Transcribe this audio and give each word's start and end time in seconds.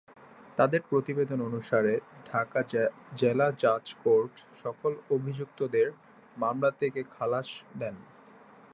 তাদের 0.57 0.81
প্রতিবেদন 0.89 1.39
অনুসারে 1.41 1.93
ঢাকা 2.25 2.61
জেলা 3.15 3.47
জাজ 3.59 3.85
কোর্ট 4.03 4.33
সকল 4.55 4.91
অভিযুক্তদের 5.09 5.87
মামলা 6.37 6.69
থেকে 6.81 7.01
খালাস 7.11 7.49
দেন। 7.79 7.95